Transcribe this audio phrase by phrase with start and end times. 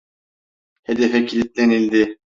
[0.83, 2.19] Hedefe kilitlenildi.